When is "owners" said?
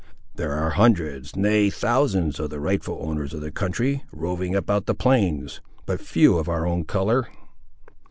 3.01-3.35